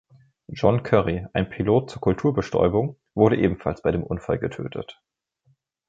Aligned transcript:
John 0.47 0.81
Curry, 0.81 1.27
ein 1.33 1.47
Pilot 1.51 1.91
zur 1.91 2.01
Kulturbestäubung, 2.01 2.99
wurde 3.13 3.37
ebenfalls 3.37 3.83
bei 3.83 3.91
dem 3.91 4.01
Unfall 4.01 4.39
getötet. 4.39 4.99